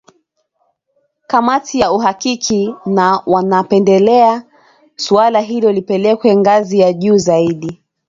kamati 1.27 1.79
ya 1.79 1.91
uhakiki 1.93 2.75
na 2.85 3.23
wanapendelea 3.25 4.43
suala 4.95 5.39
hilo 5.41 5.71
lipelekwe 5.71 6.35
ngazi 6.35 6.79
ya 6.79 6.93
juu 6.93 7.17
zaidi 7.17 7.83